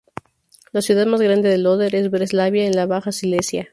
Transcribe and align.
La 0.71 0.81
ciudad 0.81 1.05
más 1.05 1.21
grande 1.21 1.47
del 1.49 1.67
Óder 1.67 1.93
es 1.93 2.09
Breslavia, 2.09 2.65
en 2.65 2.75
la 2.75 2.87
Baja 2.87 3.11
Silesia. 3.11 3.69